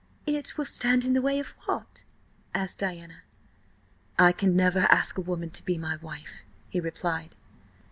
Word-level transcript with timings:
"It 0.25 0.57
will 0.57 0.65
stand 0.65 1.05
in 1.05 1.13
the 1.13 1.21
way–of 1.21 1.53
what?" 1.65 2.03
asked 2.55 2.79
Diana. 2.79 3.21
"I 4.17 4.31
can 4.31 4.55
never 4.55 4.87
ask 4.91 5.15
a 5.15 5.21
woman 5.21 5.51
to 5.51 5.63
be 5.63 5.77
my 5.77 5.97
wife," 5.97 6.39
he 6.67 6.79
replied. 6.79 7.35